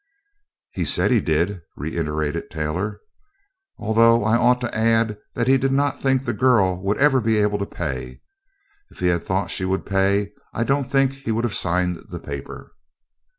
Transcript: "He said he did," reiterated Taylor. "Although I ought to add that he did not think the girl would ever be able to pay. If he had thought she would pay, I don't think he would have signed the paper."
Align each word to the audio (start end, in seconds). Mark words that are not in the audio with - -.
"He 0.71 0.83
said 0.83 1.11
he 1.11 1.21
did," 1.21 1.61
reiterated 1.77 2.49
Taylor. 2.49 3.01
"Although 3.77 4.23
I 4.23 4.35
ought 4.35 4.59
to 4.61 4.75
add 4.75 5.19
that 5.35 5.47
he 5.47 5.59
did 5.59 5.71
not 5.71 6.01
think 6.01 6.25
the 6.25 6.33
girl 6.33 6.81
would 6.81 6.97
ever 6.97 7.21
be 7.21 7.37
able 7.37 7.59
to 7.59 7.67
pay. 7.67 8.21
If 8.89 8.97
he 8.97 9.09
had 9.09 9.23
thought 9.23 9.51
she 9.51 9.63
would 9.63 9.85
pay, 9.85 10.31
I 10.55 10.63
don't 10.63 10.89
think 10.89 11.13
he 11.13 11.31
would 11.31 11.43
have 11.43 11.53
signed 11.53 11.99
the 12.09 12.19
paper." 12.19 12.71